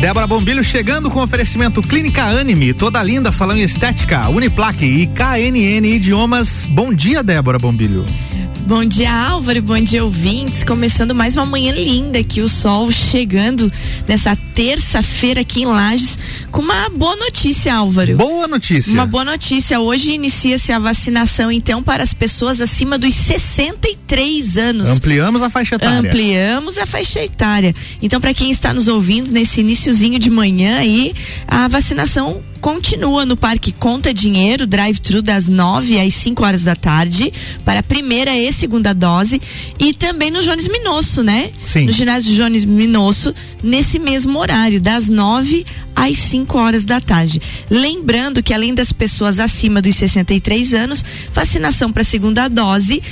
[0.00, 6.66] Débora Bombilho chegando com oferecimento Clínica Anime, toda linda, salão estética, Uniplaque e KNN Idiomas.
[6.66, 8.04] Bom dia, Débora Bombilho.
[8.66, 9.62] Bom dia, Álvaro.
[9.62, 10.64] Bom dia, ouvintes.
[10.64, 13.72] Começando mais uma manhã linda aqui, o sol chegando
[14.08, 16.18] nessa terça-feira aqui em Lages
[16.50, 18.16] com uma boa notícia, Álvaro.
[18.16, 18.92] Boa notícia.
[18.92, 19.78] Uma boa notícia.
[19.78, 24.88] Hoje inicia-se a vacinação, então, para as pessoas acima dos 63 anos.
[24.88, 26.00] Ampliamos a faixa etária.
[26.00, 27.72] Ampliamos a faixa etária.
[28.02, 31.14] Então, para quem está nos ouvindo nesse iníciozinho de manhã aí,
[31.46, 37.32] a vacinação continua no Parque Conta Dinheiro, drive-thru das 9 às 5 horas da tarde,
[37.64, 39.40] para a primeira e segunda dose.
[39.78, 41.50] E também no Jones Minosso, né?
[41.64, 41.86] Sim.
[41.86, 47.40] No ginásio Jones Minosso, nesse mesmo horário, das 9 às 5 horas da tarde.
[47.70, 53.02] Lembrando que além das pessoas acima dos 63 anos, vacinação para a segunda dose,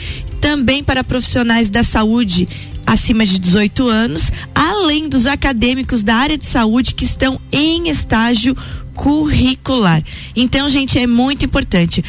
[0.41, 2.49] também para profissionais da saúde
[2.87, 8.57] acima de 18 anos, além dos acadêmicos da área de saúde que estão em estágio
[8.95, 10.03] curricular.
[10.35, 12.03] Então, gente, é muito importante.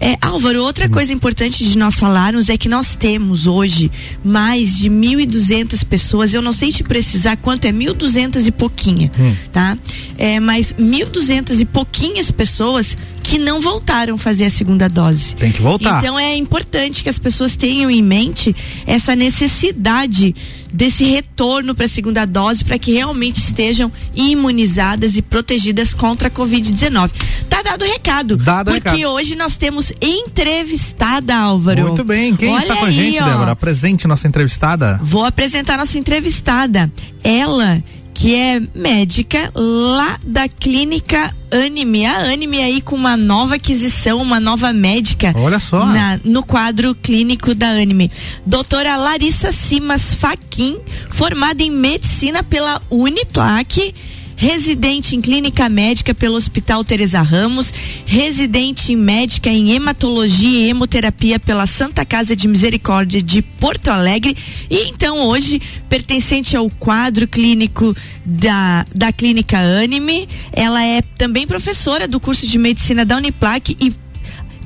[0.00, 0.90] É, Álvaro, outra hum.
[0.90, 3.90] coisa importante de nós falarmos é que nós temos hoje
[4.24, 6.32] mais de 1.200 pessoas.
[6.32, 9.34] Eu não sei te precisar quanto é 1.200 e pouquinha, hum.
[9.52, 9.76] tá?
[10.16, 15.34] É, mas 1.200 e pouquinhas pessoas que não voltaram a fazer a segunda dose.
[15.36, 15.98] Tem que voltar.
[15.98, 20.34] Então é importante que as pessoas tenham em mente essa necessidade
[20.72, 26.30] desse retorno para a segunda dose para que realmente estejam imunizadas e protegidas contra a
[26.30, 27.10] Covid-19.
[27.48, 28.36] Tá dado o recado.
[28.36, 29.12] Dado porque recado.
[29.12, 31.88] hoje nós temos entrevistada, Álvaro.
[31.88, 32.36] Muito bem.
[32.36, 33.24] Quem Olha está com aí, a gente, ó.
[33.24, 33.50] Débora?
[33.52, 35.00] Apresente nossa entrevistada.
[35.02, 36.90] Vou apresentar nossa entrevistada.
[37.22, 37.82] Ela
[38.20, 42.04] que é médica lá da clínica Anime.
[42.04, 45.32] A Anime aí com uma nova aquisição, uma nova médica.
[45.34, 45.86] Olha só.
[45.86, 48.12] Na, no quadro clínico da Anime.
[48.44, 50.76] Doutora Larissa Simas Faquin,
[51.08, 53.94] formada em medicina pela Uniplaque
[54.40, 57.74] residente em clínica médica pelo Hospital Teresa Ramos,
[58.06, 64.34] residente em médica em hematologia e hemoterapia pela Santa Casa de Misericórdia de Porto Alegre
[64.70, 65.60] e então hoje
[65.90, 67.94] pertencente ao quadro clínico
[68.24, 70.26] da, da clínica Anime.
[70.50, 73.92] Ela é também professora do curso de medicina da Uniplac e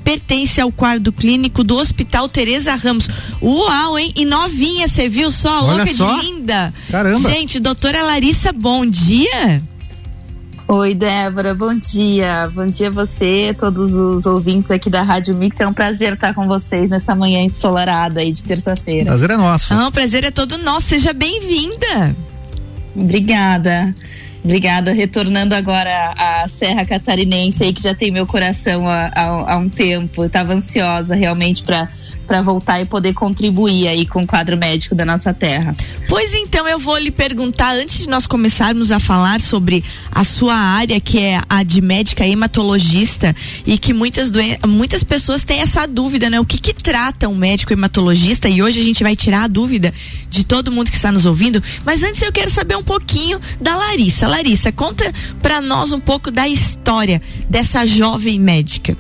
[0.05, 3.09] pertence ao quadro clínico do Hospital Teresa Ramos.
[3.43, 4.13] Uau, hein?
[4.15, 5.65] E novinha, você viu só?
[5.65, 6.15] Olha Louca só.
[6.15, 6.73] de linda.
[6.91, 7.31] Caramba.
[7.31, 9.61] Gente, doutora Larissa, bom dia.
[10.77, 12.51] Oi, Débora, bom dia.
[12.53, 15.61] Bom dia a você, todos os ouvintes aqui da Rádio Mix.
[15.61, 19.05] É um prazer estar com vocês nessa manhã ensolarada aí de terça-feira.
[19.05, 19.73] Prazer é nosso.
[19.73, 20.89] Ah, o prazer é todo nosso.
[20.89, 22.17] Seja bem-vinda.
[22.93, 23.95] Obrigada.
[24.43, 24.93] Obrigada.
[24.93, 29.69] Retornando agora à Serra Catarinense aí, que já tem meu coração há, há, há um
[29.69, 30.23] tempo.
[30.23, 31.89] Eu estava ansiosa realmente para
[32.25, 35.75] para voltar e poder contribuir aí com o quadro médico da nossa terra.
[36.09, 40.55] Pois então eu vou lhe perguntar antes de nós começarmos a falar sobre a sua
[40.55, 43.35] área que é a de médica hematologista
[43.67, 44.31] e que muitas
[44.67, 46.41] muitas pessoas têm essa dúvida, né?
[46.41, 48.49] O que que trata um médico hematologista?
[48.49, 49.93] E hoje a gente vai tirar a dúvida
[50.29, 51.63] de todo mundo que está nos ouvindo.
[51.85, 54.27] Mas antes eu quero saber um pouquinho da Larissa.
[54.27, 55.13] Larissa, conta
[55.43, 58.97] para nós um pouco da história dessa jovem médica.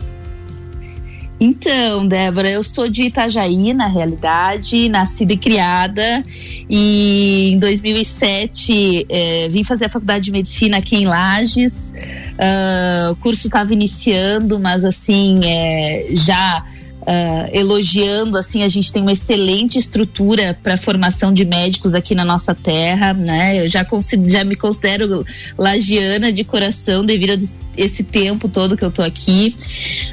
[1.38, 6.22] Então, Débora, eu sou de Itajaí, na realidade, nascida e criada.
[6.70, 11.92] E em 2007 eh, vim fazer a faculdade de medicina aqui em Lages.
[12.38, 16.64] Ah, o curso estava iniciando, mas assim, eh, já.
[17.06, 22.24] Ah, elogiando assim a gente tem uma excelente estrutura para formação de médicos aqui na
[22.24, 23.86] nossa terra né eu já,
[24.26, 25.24] já me considero
[25.58, 29.54] lagiana de coração devido a esse tempo todo que eu tô aqui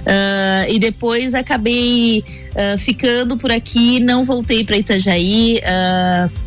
[0.05, 2.23] Ah, e depois acabei
[2.55, 5.61] ah, ficando por aqui, não voltei para Itajaí,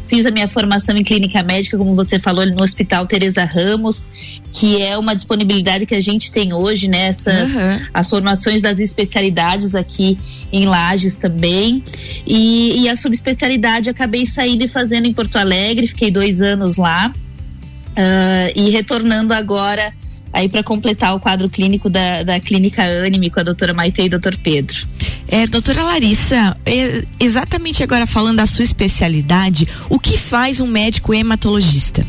[0.07, 4.07] fiz a minha formação em clínica médica, como você falou, no Hospital Teresa Ramos,
[4.53, 7.09] que é uma disponibilidade que a gente tem hoje, né?
[7.09, 7.81] Essas, Aham.
[7.93, 10.19] as formações das especialidades aqui
[10.53, 11.83] em Lages também.
[12.27, 17.13] E, e a subespecialidade acabei saindo e fazendo em Porto Alegre, fiquei dois anos lá.
[17.97, 19.93] Ah, e retornando agora
[20.33, 24.09] aí para completar o quadro clínico da, da clínica Anime com a doutora Maite e
[24.09, 24.77] doutor Pedro.
[25.29, 31.15] É, doutora Larissa, é, exatamente agora falando da sua especialidade, o que faz um médico
[31.15, 32.05] hematologista?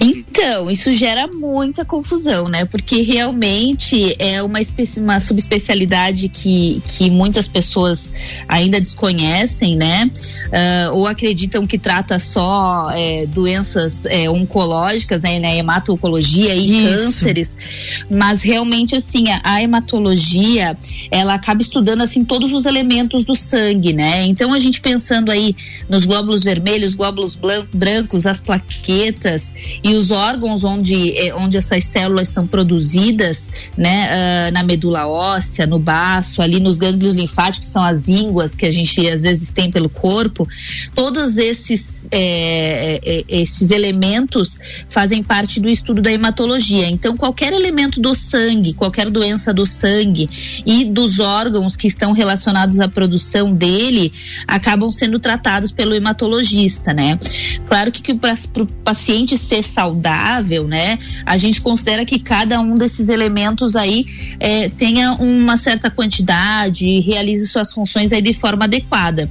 [0.00, 2.64] Então, isso gera muita confusão, né?
[2.64, 4.58] Porque realmente é uma,
[4.98, 8.10] uma subespecialidade que, que muitas pessoas
[8.48, 10.10] ainda desconhecem, né?
[10.52, 15.38] Ah, ou acreditam que trata só é, doenças é, oncológicas, né?
[15.38, 15.56] né?
[15.56, 17.04] Hematologia e Isso.
[17.04, 17.54] cânceres.
[18.10, 20.76] Mas realmente, assim, a, hematologia,
[21.10, 24.24] ela acaba estudando, assim, todos os elementos do sangue, né?
[24.26, 25.54] Então, a gente pensando aí
[25.88, 27.38] nos glóbulos vermelhos, glóbulos
[27.72, 29.35] brancos, as plaquetas
[29.82, 35.66] e os órgãos onde, eh, onde essas células são produzidas, né, uh, na medula óssea,
[35.66, 39.70] no baço, ali nos gânglios linfáticos, são as ínguas que a gente às vezes tem
[39.70, 40.46] pelo corpo,
[40.94, 46.88] todos esses, é, esses elementos fazem parte do estudo da hematologia.
[46.88, 50.28] Então, qualquer elemento do sangue, qualquer doença do sangue
[50.64, 54.12] e dos órgãos que estão relacionados à produção dele
[54.46, 57.18] acabam sendo tratados pelo hematologista, né?
[57.66, 62.74] Claro que, que para o paciente ser saudável, né, a gente considera que cada um
[62.74, 64.04] desses elementos aí
[64.38, 69.28] é, tenha uma certa quantidade e realize suas funções aí de forma adequada.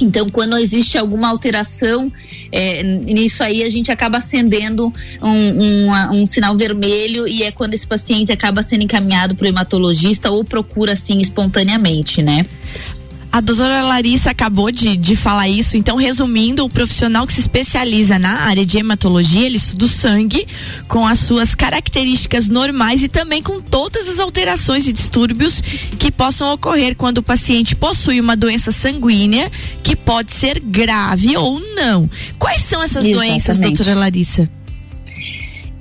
[0.00, 2.10] Então, quando existe alguma alteração
[2.50, 7.74] é, nisso aí, a gente acaba acendendo um, um, um, sinal vermelho e é quando
[7.74, 12.46] esse paciente acaba sendo encaminhado para o hematologista ou procura assim espontaneamente, né?
[13.32, 18.18] A doutora Larissa acabou de, de falar isso, então, resumindo, o profissional que se especializa
[18.18, 20.46] na área de hematologia, ele estuda o sangue
[20.88, 25.62] com as suas características normais e também com todas as alterações e distúrbios
[25.96, 29.50] que possam ocorrer quando o paciente possui uma doença sanguínea
[29.80, 32.10] que pode ser grave ou não.
[32.36, 33.30] Quais são essas Exatamente.
[33.30, 34.50] doenças, doutora Larissa?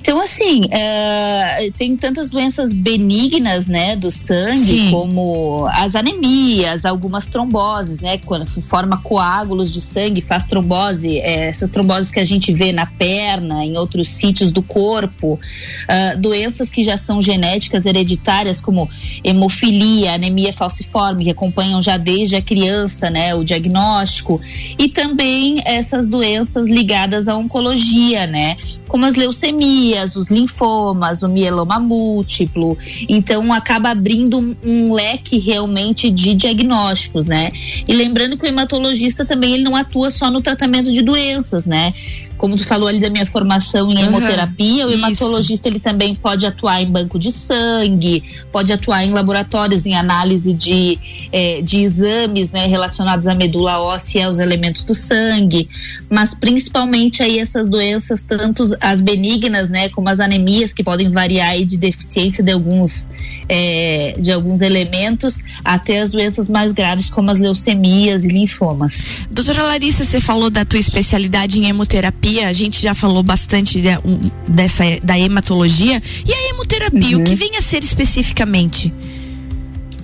[0.09, 4.89] Então, assim, uh, tem tantas doenças benignas, né, do sangue, Sim.
[4.89, 11.69] como as anemias, algumas tromboses, né, quando forma coágulos de sangue, faz trombose, é, essas
[11.69, 16.83] tromboses que a gente vê na perna, em outros sítios do corpo, uh, doenças que
[16.83, 18.89] já são genéticas hereditárias, como
[19.23, 24.41] hemofilia, anemia falciforme, que acompanham já desde a criança, né, o diagnóstico,
[24.75, 28.57] e também essas doenças ligadas à oncologia, né,
[28.87, 32.77] como as leucemias, os linfomas, o mieloma múltiplo.
[33.07, 37.51] Então acaba abrindo um, um, leque realmente de diagnósticos, né?
[37.87, 41.93] E lembrando que o hematologista também ele não atua só no tratamento de doenças, né?
[42.37, 45.75] Como tu falou ali da minha formação em uhum, hemoterapia, o hematologista isso.
[45.75, 50.97] ele também pode atuar em banco de sangue, pode atuar em laboratórios em análise de,
[51.31, 55.67] eh, de exames, né, relacionados à medula óssea, aos elementos do sangue,
[56.09, 61.49] mas principalmente aí essas doenças tanto as benignas, né, como as anemias que podem variar
[61.49, 63.07] aí de deficiência de alguns
[63.47, 69.07] é, de alguns elementos, até as doenças mais graves como as leucemias e linfomas.
[69.31, 73.89] Doutora Larissa, você falou da tua especialidade em hemoterapia, a gente já falou bastante de,
[74.05, 77.23] um, dessa da hematologia e a hemoterapia, uhum.
[77.23, 78.93] o que vem a ser especificamente?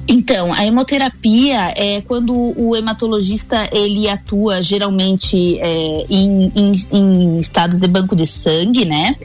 [0.08, 7.80] Então, a hemoterapia é quando o hematologista ele atua geralmente é, em, em, em, estados
[7.80, 9.16] de banco de sangue, né?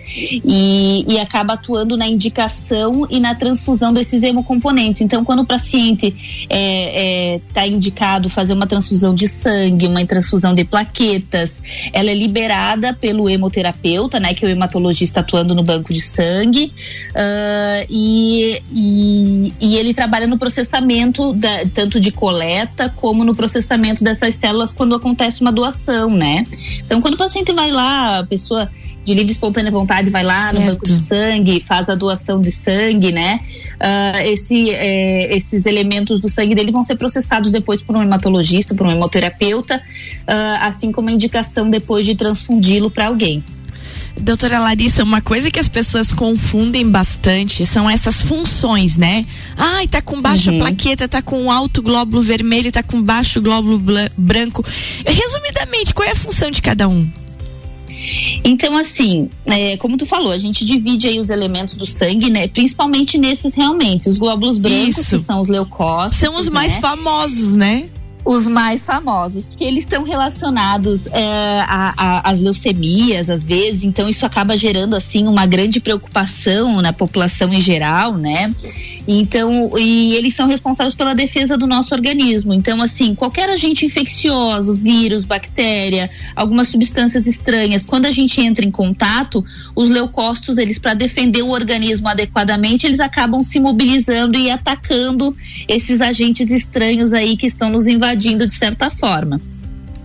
[0.44, 5.03] E, e, acaba atuando na indicação e na transfusão desses hemocomponentes.
[5.03, 10.05] Então, quando o paciente está é, é, tá indicado fazer uma transfusão de sangue, uma
[10.06, 11.62] transfusão de plaquetas,
[11.93, 14.32] ela é liberada pelo hemoterapeuta, né?
[14.32, 16.73] Que é o hematologista atuando no banco de sangue.
[17.11, 23.34] Uh, e, e, e ele trabalha no processo processamento da, tanto de coleta como no
[23.34, 26.46] processamento dessas células quando acontece uma doação, né?
[26.84, 28.70] Então, quando o paciente vai lá, a pessoa
[29.02, 30.61] de livre e espontânea vontade vai lá certo.
[30.61, 33.40] no banco de sangue, faz a doação de sangue, né?
[33.76, 38.75] Uh, esse, eh, esses elementos do sangue dele vão ser processados depois por um hematologista,
[38.75, 43.43] por um hemoterapeuta, uh, assim como a indicação depois de transfundi-lo para alguém.
[44.20, 49.24] Doutora Larissa, uma coisa que as pessoas confundem bastante são essas funções, né?
[49.56, 50.58] Ai, tá com baixa uhum.
[50.58, 53.81] plaqueta, tá com alto glóbulo vermelho, tá com baixo glóbulo
[54.17, 54.64] branco.
[55.06, 57.08] Resumidamente, qual é a função de cada um?
[58.44, 62.46] Então, assim, é, como tu falou, a gente divide aí os elementos do sangue, né?
[62.48, 65.19] Principalmente nesses realmente, os glóbulos brancos, Isso.
[65.19, 66.19] que são os leucócitos.
[66.19, 66.81] São os mais né?
[66.81, 67.88] famosos, né?
[68.24, 71.65] Os mais famosos, porque eles estão relacionados é,
[71.96, 77.60] às leucemias, às vezes, então isso acaba gerando assim uma grande preocupação na população em
[77.60, 78.55] geral, né?
[79.08, 82.53] Então, e eles são responsáveis pela defesa do nosso organismo.
[82.53, 88.70] Então, assim, qualquer agente infeccioso, vírus, bactéria, algumas substâncias estranhas, quando a gente entra em
[88.70, 95.34] contato, os leucócitos, eles para defender o organismo adequadamente, eles acabam se mobilizando e atacando
[95.67, 99.40] esses agentes estranhos aí que estão nos invadindo invadindo de certa forma.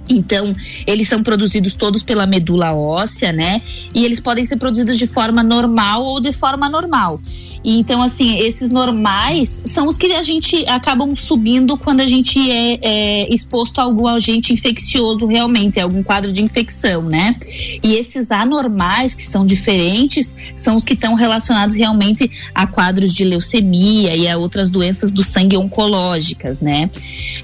[0.08, 0.54] Então,
[0.86, 3.62] eles são produzidos todos pela medula óssea, né?
[3.94, 7.20] E eles podem ser produzidos de forma normal ou de forma normal.
[7.66, 12.40] E então, assim, esses normais são os que a gente acabam subindo quando a gente
[12.52, 17.36] é, é exposto a algum agente infeccioso realmente, algum quadro de infecção, né?
[17.84, 23.24] E esses anormais, que são diferentes, são os que estão relacionados realmente a quadros de
[23.24, 26.90] leucemia e a outras doenças do sangue oncológicas, né?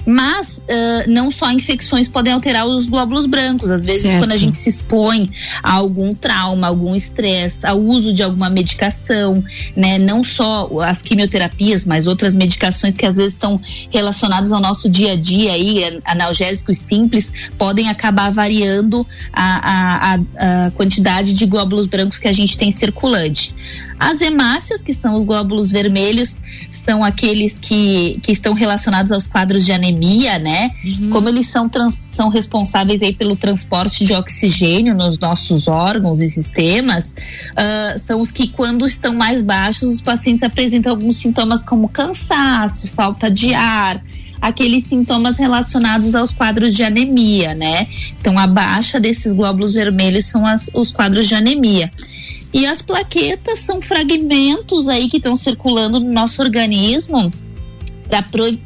[0.06, 3.70] Mas uh, não só infecções podem alterar os glóbulos brancos.
[3.70, 4.18] Às vezes, certo.
[4.20, 5.28] quando a gente se expõe
[5.62, 9.42] a algum trauma, algum estresse, ao uso de alguma medicação,
[9.74, 9.98] né?
[9.98, 15.12] Não só as quimioterapias, mas outras medicações que às vezes estão relacionadas ao nosso dia
[15.12, 21.86] a dia aí, analgésicos simples, podem acabar variando a, a, a, a quantidade de glóbulos
[21.86, 23.54] brancos que a gente tem circulante.
[24.02, 26.36] As hemácias, que são os glóbulos vermelhos,
[26.72, 30.72] são aqueles que, que estão relacionados aos quadros de anemia, né?
[30.84, 31.10] Uhum.
[31.10, 36.28] Como eles são, trans, são responsáveis aí pelo transporte de oxigênio nos nossos órgãos e
[36.28, 37.14] sistemas,
[37.52, 42.88] uh, são os que, quando estão mais baixos, os pacientes apresentam alguns sintomas como cansaço,
[42.88, 44.02] falta de ar,
[44.40, 47.86] aqueles sintomas relacionados aos quadros de anemia, né?
[48.20, 51.88] Então, a baixa desses glóbulos vermelhos são as, os quadros de anemia.
[52.52, 57.32] E as plaquetas são fragmentos aí que estão circulando no nosso organismo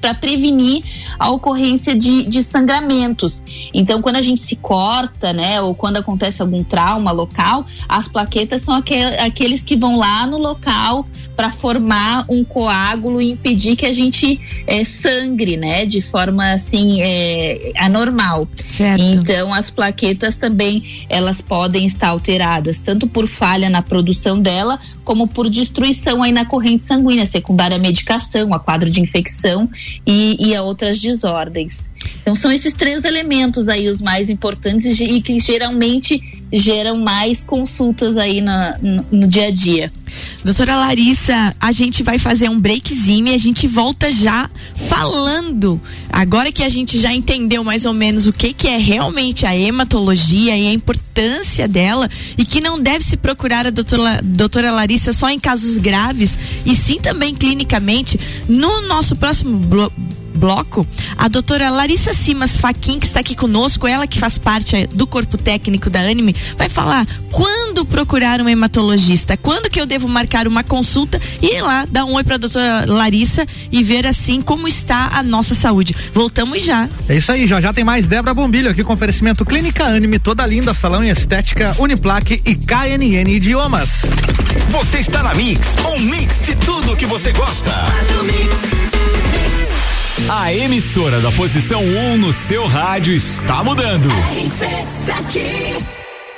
[0.00, 0.82] para prevenir
[1.18, 3.42] a ocorrência de, de sangramentos.
[3.72, 8.62] Então, quando a gente se corta, né, ou quando acontece algum trauma local, as plaquetas
[8.62, 13.86] são aquel, aqueles que vão lá no local para formar um coágulo e impedir que
[13.86, 18.48] a gente é, sangre, né, de forma assim é, anormal.
[18.54, 19.02] Certo.
[19.02, 25.28] Então, as plaquetas também elas podem estar alteradas tanto por falha na produção dela, como
[25.28, 29.68] por destruição aí na corrente sanguínea secundária à medicação, a quadro de infecção infecção
[30.06, 31.90] e, e a outras desordens.
[32.20, 38.16] Então são esses três elementos aí os mais importantes e que geralmente geram mais consultas
[38.16, 39.92] aí na, no, no, dia a dia.
[40.44, 45.80] Doutora Larissa, a gente vai fazer um breakzinho e a gente volta já falando.
[46.10, 49.56] Agora que a gente já entendeu mais ou menos o que, que é realmente a
[49.56, 55.12] hematologia e a importância dela e que não deve se procurar a doutora, doutora Larissa
[55.12, 61.70] só em casos graves e sim também clinicamente, no nosso próximo bloco bloco, a doutora
[61.70, 65.90] Larissa Simas Faquin, que está aqui conosco, ela que faz parte eh, do corpo técnico
[65.90, 71.20] da Anime, vai falar quando procurar um hematologista, quando que eu devo marcar uma consulta
[71.42, 75.10] e ir lá dar um oi para a doutora Larissa e ver assim como está
[75.12, 75.94] a nossa saúde.
[76.12, 76.88] Voltamos já.
[77.08, 80.46] É isso aí, já já tem mais Débora Bombilho aqui com oferecimento Clínica Anime, toda
[80.46, 84.02] linda, salão e estética, Uniplaque e KNN Idiomas.
[84.70, 87.70] Você está na Mix, um mix de tudo que você gosta.
[87.70, 89.25] Faz o mix.
[90.28, 94.09] A emissora da posição 1 um no seu rádio está mudando.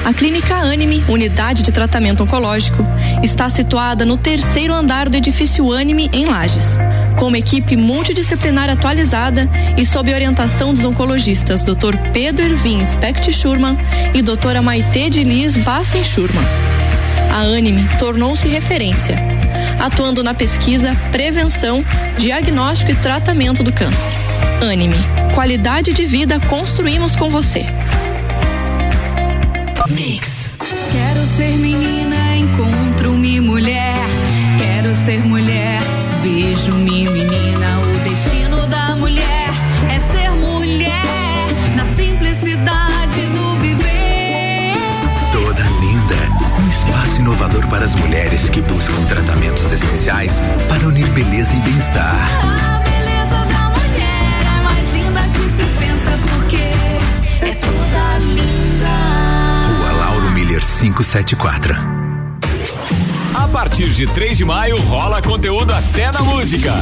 [0.04, 2.84] A Clínica Anime, unidade de tratamento oncológico,
[3.22, 6.76] está situada no terceiro andar do edifício Anime, em Lages.
[7.18, 11.96] Com uma equipe multidisciplinar atualizada e sob orientação dos oncologistas Dr.
[12.12, 13.78] Pedro Irvin Specht Schurman
[14.12, 16.44] e doutora Maite de Liz Vassen Schurman.
[17.32, 19.16] A Anime tornou-se referência
[19.78, 21.84] atuando na pesquisa, prevenção,
[22.16, 24.10] diagnóstico e tratamento do câncer.
[24.60, 24.96] Anime,
[25.34, 27.64] qualidade de vida construímos com você.
[29.88, 30.58] Mix.
[30.92, 31.97] Quero ser menina,
[47.68, 52.14] para as mulheres que buscam tratamentos essenciais para unir beleza e bem-estar.
[52.14, 56.62] A beleza da mulher é mais linda que se pensa porque
[57.44, 58.88] é toda linda.
[59.78, 61.74] Rua Lauro Miller 574.
[63.34, 66.72] A partir de 3 de maio rola conteúdo até na música.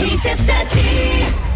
[0.00, 1.55] RC7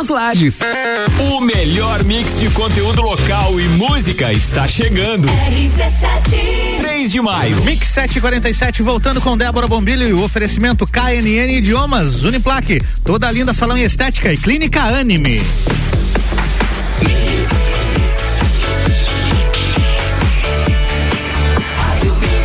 [0.07, 0.59] Lages.
[1.19, 5.27] O melhor mix de conteúdo local e música está chegando.
[6.77, 7.55] 3 de maio.
[7.63, 13.53] Mix 747 voltando com Débora Bombilho e o oferecimento KNN Idiomas, Uniplaque, toda a linda
[13.53, 15.41] salão em estética e clínica Anime.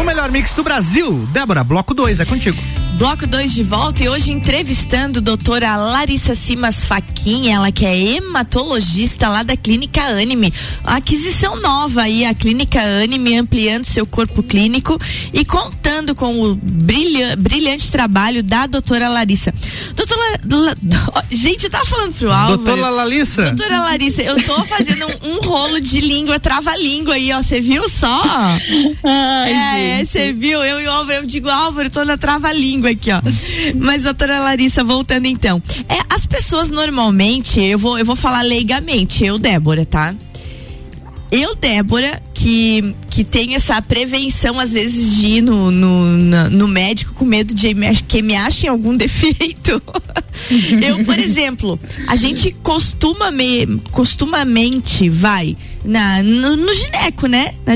[0.01, 1.29] O melhor mix do Brasil.
[1.33, 2.59] Débora, bloco 2, é contigo.
[2.97, 7.95] Bloco 2 de volta e hoje entrevistando a doutora Larissa Simas Faquin, ela que é
[8.17, 10.51] hematologista lá da Clínica Anime.
[10.83, 14.99] Aquisição nova aí, a Clínica Anime ampliando seu corpo clínico
[15.31, 19.53] e contando com o brilha- brilhante trabalho da doutora Larissa.
[19.95, 20.75] Doutora, La-
[21.31, 22.57] gente, eu tava falando pro Álvaro.
[22.63, 23.43] Doutora Lalissa.
[23.53, 27.43] Doutora Larissa, eu tô fazendo um, um rolo de língua, trava-língua aí, ó.
[27.43, 28.23] Você viu só?
[29.05, 30.65] é, você viu?
[30.65, 33.21] Eu e o Álvaro, eu digo, Álvaro, eu tô na trava-língua aqui, ó.
[33.77, 35.63] Mas, doutora Larissa, voltando então.
[35.89, 40.15] É, as pessoas normalmente, eu vou, eu vou falar leigamente, eu, Débora, tá?
[41.31, 47.15] Eu, Débora, que, que tenho essa prevenção, às vezes, de ir no, no, no médico
[47.15, 47.75] com medo de
[48.07, 49.83] que me achem algum defeito.
[50.87, 57.55] eu, por exemplo, a gente costuma me, costumamente vai na, no, no gineco, né?
[57.65, 57.75] Na,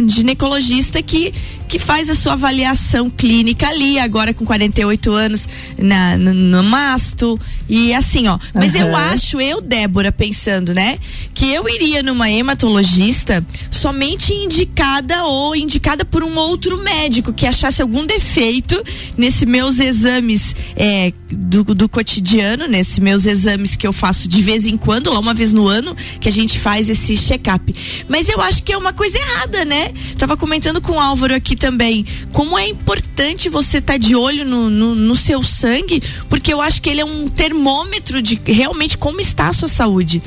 [0.00, 1.32] na ginecologista que,
[1.66, 7.38] que faz a sua avaliação clínica ali, agora com 48 anos, na, no, no masto.
[7.68, 8.38] E assim, ó.
[8.54, 9.12] Mas eu Aham.
[9.12, 10.98] acho, eu, Débora, pensando, né?
[11.34, 17.82] Que eu iria numa hematologista somente indicada ou indicada por um outro médico que achasse
[17.82, 18.82] algum defeito
[19.16, 24.64] nesses meus exames é, do, do cotidiano, nesses meus exames que eu faço de vez
[24.64, 27.16] em quando, lá uma vez no ano, que a gente faz esse
[27.48, 28.04] check-up.
[28.08, 29.92] Mas eu acho que é uma coisa errada, né?
[30.18, 34.68] Tava comentando com o Álvaro aqui também, como é importante você estar de olho no,
[34.68, 39.20] no, no seu sangue, porque eu acho que ele é um termômetro de realmente como
[39.20, 40.22] está a sua saúde.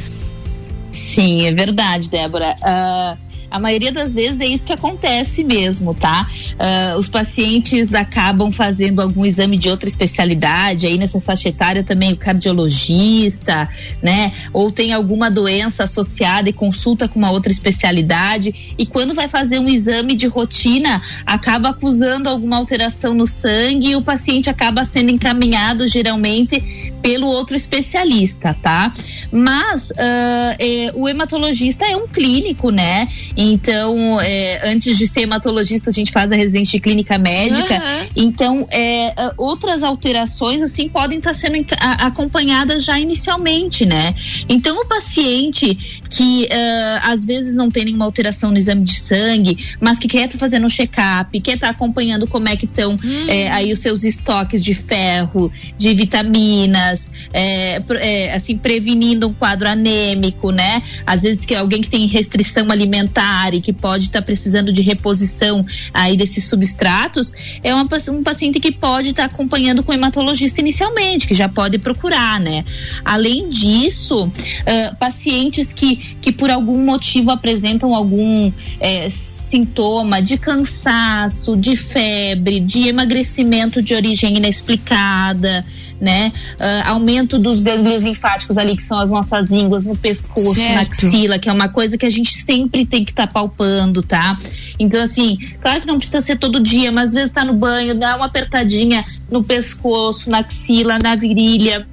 [0.92, 2.56] Sim, é verdade, Débora.
[2.62, 3.16] Ah,
[3.52, 6.28] a maioria das vezes é isso que acontece mesmo, tá?
[6.58, 12.14] Ah, os pacientes acabam fazendo algum exame de outra especialidade, aí nessa faixa etária também
[12.14, 13.70] o cardiologista,
[14.02, 14.34] né?
[14.54, 18.76] Ou tem alguma doença associada e consulta com uma outra especialidade.
[18.78, 23.96] E quando vai fazer um exame de rotina, acaba acusando alguma alteração no sangue e
[23.96, 28.94] o paciente acaba sendo encaminhado geralmente pelo outro especialista, tá?
[29.32, 33.10] Mas é, o hematologista é um clínico, né?
[33.42, 37.76] Então, é, antes de ser hematologista, a gente faz a residência de clínica médica.
[37.76, 38.08] Aham.
[38.16, 44.14] Então, é, ah, outras alterações, assim, podem estar sendo enca- a- acompanhadas já inicialmente, né?
[44.48, 49.58] Então, o paciente que ah, às vezes não tem nenhuma alteração no exame de sangue,
[49.80, 53.50] mas que quer estar fazendo um check-up, quer estar acompanhando como é que estão é,
[53.50, 60.52] aí os seus estoques de ferro, de vitaminas, é, é, assim, prevenindo um quadro anêmico,
[60.52, 60.84] né?
[61.06, 65.66] Às vezes que alguém que tem restrição alimentar e que pode estar precisando de reposição
[65.94, 67.32] aí desses substratos,
[67.64, 71.78] é uma, um paciente que pode estar acompanhando com o hematologista inicialmente, que já pode
[71.78, 72.64] procurar, né?
[73.04, 74.32] Além disso,
[74.66, 79.08] ah, pacientes que, que por algum motivo apresentam algum eh,
[79.52, 85.66] sintoma de cansaço, de febre, de emagrecimento de origem inexplicada,
[86.00, 86.32] né?
[86.58, 90.92] Ah, aumento dos gânglios linfáticos ali, que são as nossas ínguas no pescoço, na Certo.
[90.92, 94.38] axila, que é uma coisa que a gente sempre tem que estar palpando, tá?
[94.80, 97.94] Então, assim, claro que não precisa ser todo dia, mas às vezes tá no banho,
[97.94, 101.86] dá uma apertadinha no pescoço, na axila, na virilha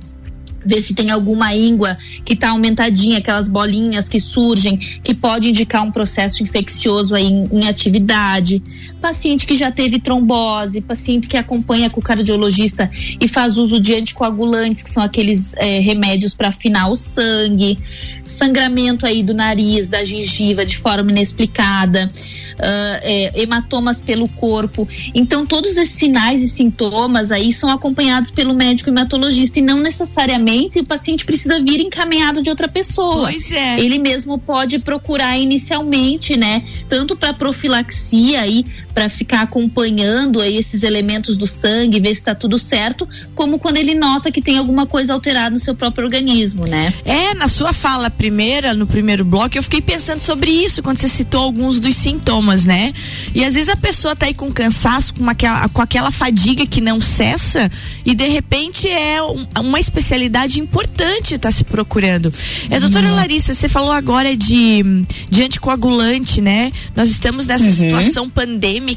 [0.68, 5.82] ver se tem alguma íngua que está aumentadinha, aquelas bolinhas que surgem, que pode indicar
[5.82, 8.62] um processo infeccioso aí em, em atividade.
[9.00, 13.94] Paciente que já teve trombose, paciente que acompanha com o cardiologista e faz uso de
[13.94, 17.78] anticoagulantes, que são aqueles eh, remédios para afinar o sangue,
[18.24, 22.10] sangramento aí do nariz, da gengiva de forma inexplicada,
[22.58, 24.88] ah, eh, hematomas pelo corpo.
[25.14, 30.80] Então, todos esses sinais e sintomas aí são acompanhados pelo médico hematologista e não necessariamente
[30.80, 33.28] o paciente precisa vir encaminhado de outra pessoa.
[33.28, 33.78] Pois é.
[33.78, 36.64] Ele mesmo pode procurar inicialmente, né?
[36.88, 38.64] Tanto para profilaxia aí,
[38.98, 43.76] para ficar acompanhando aí esses elementos do sangue, ver se está tudo certo, como quando
[43.76, 46.92] ele nota que tem alguma coisa alterada no seu próprio organismo, né?
[47.04, 51.08] É, na sua fala primeira, no primeiro bloco, eu fiquei pensando sobre isso, quando você
[51.08, 52.92] citou alguns dos sintomas, né?
[53.32, 56.80] E às vezes a pessoa tá aí com cansaço, com aquela, com aquela fadiga que
[56.80, 57.70] não cessa,
[58.04, 62.32] e de repente é um- uma especialidade importante estar se procurando.
[62.68, 64.82] É, doutora Larissa, você falou agora de,
[65.30, 66.72] de anticoagulante, né?
[66.96, 68.87] Nós estamos nessa situação pandêmica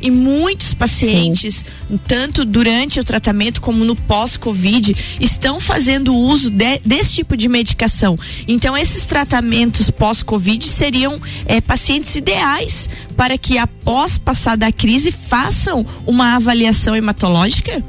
[0.00, 1.64] e muitos pacientes,
[2.06, 8.18] tanto durante o tratamento como no pós-Covid, estão fazendo uso de- desse tipo de medicação.
[8.46, 15.84] Então, esses tratamentos pós-Covid seriam eh, pacientes ideais para que, após passar da crise, façam
[16.06, 17.82] uma avaliação hematológica?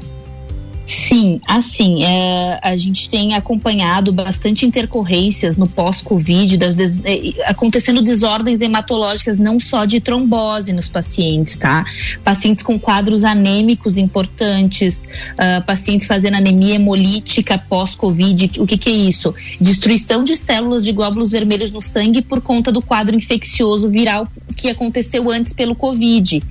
[0.86, 8.60] Sim, assim, é, a gente tem acompanhado bastante intercorrências no pós-Covid, des- é, acontecendo desordens
[8.60, 11.86] hematológicas não só de trombose nos pacientes, tá?
[12.22, 18.92] Pacientes com quadros anêmicos importantes, ah, pacientes fazendo anemia hemolítica pós-Covid, o que que é
[18.92, 19.34] isso?
[19.58, 24.68] Destruição de células de glóbulos vermelhos no sangue por conta do quadro infeccioso viral que
[24.68, 26.42] aconteceu antes pelo Covid.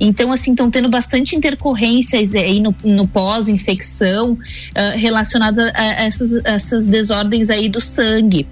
[0.00, 4.38] Então, assim, estão tendo bastante intercorrências aí no, no pós-infecção
[4.74, 8.46] ah, relacionadas a, a essas, essas desordens aí do sangue.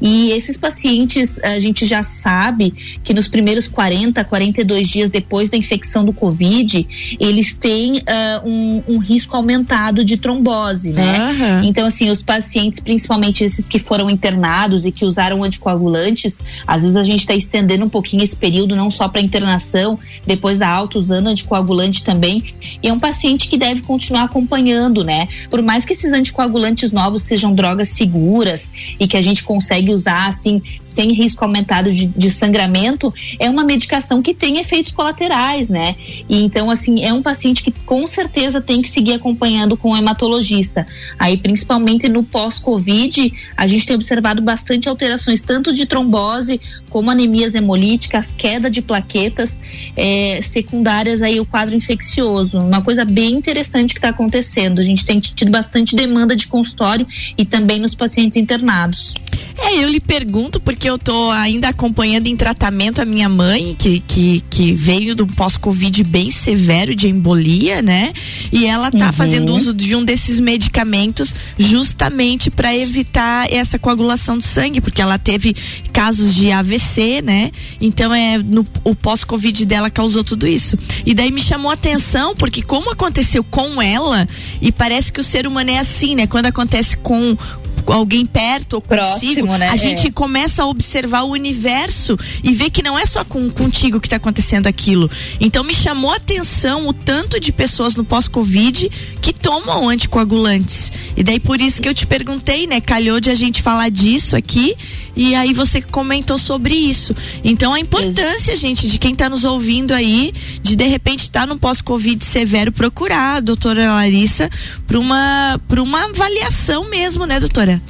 [0.00, 5.56] E esses pacientes, a gente já sabe que nos primeiros 40, 42 dias depois da
[5.56, 6.86] infecção do Covid,
[7.18, 11.18] eles têm ah, um, um risco aumentado de trombose, né?
[11.18, 11.62] Aham.
[11.64, 16.96] Então, assim, os pacientes, principalmente esses que foram internados e que usaram anticoagulantes, às vezes
[16.96, 20.98] a gente está estendendo um pouquinho esse período, não só para internação, depois da alta
[20.98, 22.54] usando anticoagulante também.
[22.82, 25.28] E é um paciente que deve continuar acompanhando, né?
[25.48, 30.28] Por mais que esses anticoagulantes novos sejam drogas seguras e que a gente consegue usar,
[30.28, 35.96] assim, sem risco aumentado de, de sangramento, é uma medicação que tem efeitos colaterais, né?
[36.28, 39.96] E então, assim, é um paciente que com certeza tem que seguir acompanhando com o
[39.96, 40.86] hematologista.
[41.18, 47.54] Aí, principalmente no pós-Covid, a gente tem observado bastante alterações, tanto de trombose, como anemias
[47.54, 49.60] hemolíticas, queda de plaquetas
[49.94, 52.58] eh, secundárias aí o quadro infeccioso.
[52.58, 54.80] Uma coisa bem interessante que está acontecendo.
[54.80, 59.12] A gente tem tido bastante demanda de consultório e também nos pacientes internados.
[59.58, 64.00] É, eu lhe pergunto porque eu tô ainda acompanhando em tratamento a minha mãe, que,
[64.00, 68.14] que, que veio de um pós-Covid bem severo de embolia, né?
[68.50, 69.12] E ela tá Uhum.
[69.12, 75.18] fazendo uso de um desses medicamentos justamente para evitar essa coagulação de sangue, porque ela
[75.18, 75.54] teve
[75.92, 77.50] casos de AVC, né?
[77.80, 80.78] Então é no, o pós-Covid dela causou tudo isso.
[81.04, 84.26] E daí me chamou a atenção, porque como aconteceu com ela,
[84.60, 86.26] e parece que o ser humano é assim, né?
[86.26, 87.36] Quando acontece com
[87.80, 89.70] com alguém perto ou consigo, Próximo, né?
[89.70, 90.10] a gente É.
[90.10, 92.14] começa a observar o universo
[92.44, 95.10] e ver que não é só com, contigo que está acontecendo aquilo.
[95.40, 98.90] Então me chamou a atenção o tanto de pessoas no pós-Covid
[99.22, 100.92] que tomam anticoagulantes.
[101.16, 102.82] E daí por isso que eu te perguntei, né?
[102.82, 104.76] Calhou de a gente falar disso aqui
[105.14, 107.14] e aí você comentou sobre isso.
[107.44, 111.58] Então a importância, gente, de quem está nos ouvindo aí, de de repente estar num
[111.58, 114.50] pós-Covid severo, procurar a doutora Larissa
[114.86, 117.80] para uma, pra uma avaliação mesmo, né, doutora?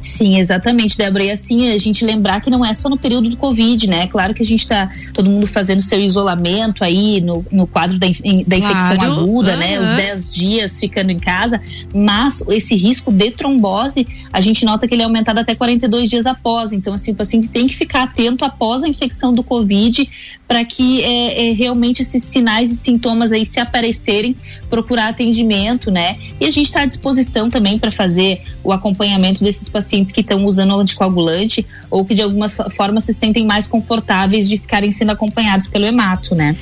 [0.00, 1.24] Sim, exatamente, Débora.
[1.24, 4.06] E assim, a gente lembrar que não é só no período do Covid, né?
[4.06, 8.06] Claro que a gente tá todo mundo fazendo seu isolamento aí no, no quadro da,
[8.06, 9.76] in- da infecção Claro, aguda, né?
[9.76, 9.90] aham.
[9.90, 11.60] Os 10 dias ficando em casa,
[11.94, 16.24] mas esse risco de trombose, a gente nota que ele é aumentado até 42 dias
[16.24, 16.72] após.
[16.72, 20.08] Então, assim, o paciente tem que ficar atento após a infecção do Covid
[20.48, 24.34] para que é, é, realmente esses sinais e sintomas aí se aparecerem,
[24.68, 26.16] procurar atendimento, né?
[26.40, 30.44] E a gente está à disposição também para fazer o acompanhamento desses pacientes que estão
[30.46, 35.66] usando anticoagulante ou que de alguma forma se sentem mais confortáveis de ficarem sendo acompanhados
[35.66, 36.56] pelo hemato, né?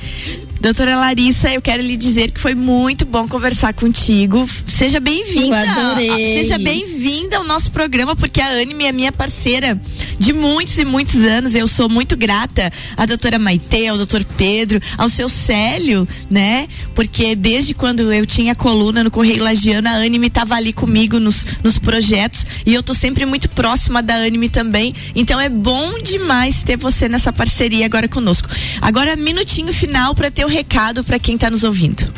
[0.61, 4.45] Doutora Larissa, eu quero lhe dizer que foi muito bom conversar contigo.
[4.67, 5.63] Seja bem-vinda.
[6.33, 9.79] Seja bem-vinda ao nosso programa, porque a Anime é minha parceira
[10.19, 11.55] de muitos e muitos anos.
[11.55, 16.67] Eu sou muito grata à doutora Maite, ao doutor Pedro, ao seu Célio, né?
[16.93, 21.45] Porque desde quando eu tinha coluna no Correio Lagiano, a Anime estava ali comigo nos,
[21.63, 24.93] nos projetos e eu tô sempre muito próxima da Anime também.
[25.15, 28.49] Então é bom demais ter você nessa parceria agora conosco.
[28.81, 32.11] Agora, minutinho final para ter o recado para quem tá nos ouvindo.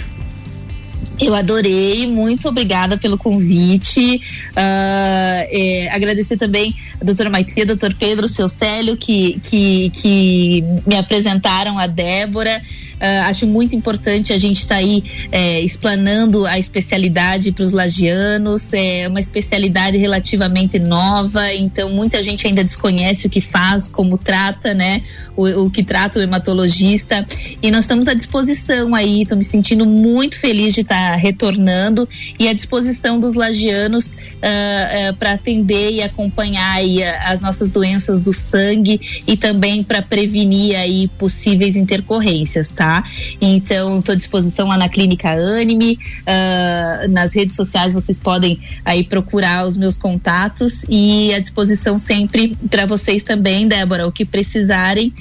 [1.19, 4.19] Eu adorei, muito obrigada pelo convite.
[4.55, 10.97] Ah, é, agradecer também a doutora Maite, doutor Pedro, seu Célio, que, que, que me
[10.97, 12.59] apresentaram a Débora.
[13.01, 17.71] Ah, acho muito importante a gente estar tá aí é, explanando a especialidade para os
[17.71, 18.71] lagianos.
[18.73, 24.75] É uma especialidade relativamente nova, então muita gente ainda desconhece o que faz, como trata,
[24.75, 25.01] né?
[25.35, 27.25] O, o que trata o hematologista.
[27.59, 29.23] E nós estamos à disposição aí.
[29.23, 34.11] Estou me sentindo muito feliz de estar tá retornando e à disposição dos lagianos uh,
[34.11, 40.75] uh, para atender e acompanhar aí as nossas doenças do sangue e também para prevenir
[40.75, 42.90] aí possíveis intercorrências, tá?
[43.39, 49.03] Então, estou à disposição lá na Clínica Anime, uh, nas redes sociais vocês podem aí
[49.03, 55.13] procurar os meus contatos e à disposição sempre para vocês também, Débora, o que precisarem,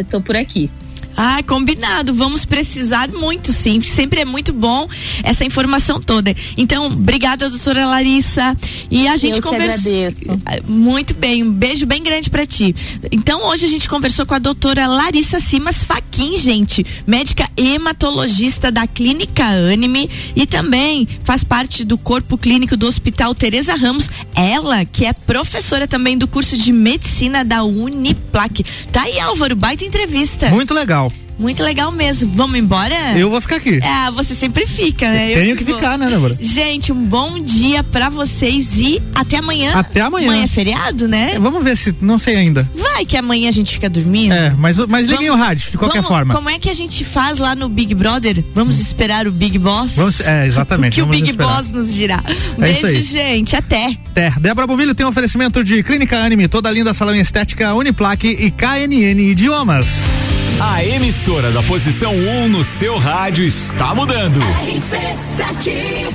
[0.00, 0.70] estou por aqui.
[1.16, 2.14] Ah, combinado.
[2.14, 3.80] Vamos precisar muito, sim.
[3.80, 4.88] Sempre é muito bom
[5.22, 6.34] essa informação toda.
[6.56, 8.56] Então, obrigada, doutora Larissa.
[8.90, 9.92] E a gente conversou.
[10.66, 12.74] Muito bem, um beijo bem grande para ti.
[13.10, 18.86] Então, hoje a gente conversou com a doutora Larissa Simas Faquin, gente, médica hematologista da
[18.86, 24.08] Clínica Anime e também faz parte do corpo clínico do Hospital Teresa Ramos.
[24.34, 28.64] Ela, que é professora também do curso de medicina da Uniplac.
[28.90, 30.48] Tá aí, Álvaro, baita entrevista.
[30.50, 31.01] Muito legal.
[31.42, 32.30] Muito legal mesmo.
[32.36, 32.94] Vamos embora?
[33.18, 33.80] Eu vou ficar aqui.
[33.82, 35.32] Ah, você sempre fica, né?
[35.32, 36.38] Eu Tenho que, que ficar, né, Débora?
[36.40, 39.72] Gente, um bom dia pra vocês e até amanhã.
[39.74, 40.28] Até amanhã.
[40.28, 41.32] Amanhã é feriado, né?
[41.34, 42.70] É, vamos ver se, não sei ainda.
[42.76, 44.32] Vai que amanhã a gente fica dormindo.
[44.32, 46.32] É, mas, mas liguem vamos, o rádio, de qualquer vamos, forma.
[46.32, 48.44] Como é que a gente faz lá no Big Brother?
[48.54, 49.96] Vamos esperar o Big Boss?
[49.96, 50.92] Vamos, é, exatamente.
[51.02, 51.56] o que o Big esperar.
[51.56, 52.22] Boss nos dirá.
[52.56, 53.56] Um é beijo, gente.
[53.56, 53.98] Até.
[54.10, 54.30] Até.
[54.38, 59.20] Débora Bombilho tem um oferecimento de Clínica Anime, toda linda salão estética, Uniplaque e KNN
[59.20, 60.31] Idiomas.
[60.64, 64.38] A emissora da posição 1 um no seu rádio está mudando.
[64.38, 66.14] RC7